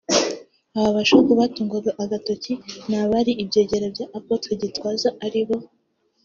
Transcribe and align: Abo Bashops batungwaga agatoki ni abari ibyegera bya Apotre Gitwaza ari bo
Abo 0.75 0.89
Bashops 0.97 1.31
batungwaga 1.39 1.91
agatoki 2.03 2.53
ni 2.87 2.95
abari 3.03 3.31
ibyegera 3.43 3.85
bya 3.95 4.05
Apotre 4.17 4.51
Gitwaza 4.61 5.09
ari 5.25 5.41
bo 5.47 5.57